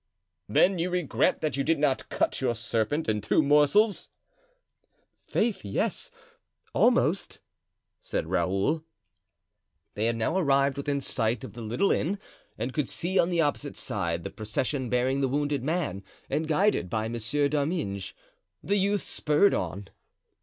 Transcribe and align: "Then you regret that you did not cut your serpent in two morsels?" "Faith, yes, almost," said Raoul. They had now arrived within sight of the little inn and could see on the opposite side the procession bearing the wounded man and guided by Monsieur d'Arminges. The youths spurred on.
"Then 0.49 0.79
you 0.79 0.89
regret 0.89 1.41
that 1.41 1.57
you 1.57 1.63
did 1.63 1.77
not 1.77 2.09
cut 2.09 2.41
your 2.41 2.55
serpent 2.55 3.07
in 3.07 3.21
two 3.21 3.43
morsels?" 3.43 4.09
"Faith, 5.19 5.63
yes, 5.63 6.09
almost," 6.73 7.39
said 7.99 8.25
Raoul. 8.25 8.83
They 9.93 10.07
had 10.07 10.15
now 10.15 10.39
arrived 10.39 10.75
within 10.75 11.01
sight 11.01 11.43
of 11.43 11.53
the 11.53 11.61
little 11.61 11.91
inn 11.91 12.17
and 12.57 12.73
could 12.73 12.89
see 12.89 13.19
on 13.19 13.29
the 13.29 13.41
opposite 13.41 13.77
side 13.77 14.23
the 14.23 14.31
procession 14.31 14.89
bearing 14.89 15.21
the 15.21 15.27
wounded 15.27 15.63
man 15.63 16.03
and 16.31 16.47
guided 16.47 16.89
by 16.89 17.07
Monsieur 17.07 17.47
d'Arminges. 17.47 18.13
The 18.63 18.77
youths 18.77 19.03
spurred 19.05 19.53
on. 19.53 19.87